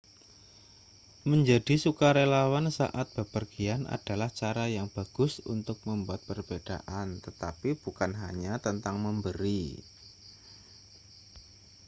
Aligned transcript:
menjadi 1.31 1.75
sukarelawan 1.85 2.67
saat 2.77 3.07
bepergian 3.17 3.81
adalah 3.97 4.29
cara 4.39 4.65
yang 4.77 4.87
bagus 4.97 5.33
untuk 5.53 5.77
membuat 5.87 6.21
perbedaan 6.29 7.07
tetapi 7.25 7.69
bukan 7.83 8.11
hanya 8.23 8.53
tentang 8.65 8.95
memberi 9.05 9.63